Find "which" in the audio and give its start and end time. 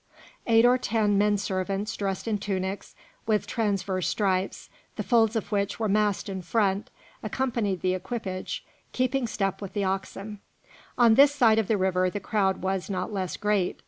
5.51-5.79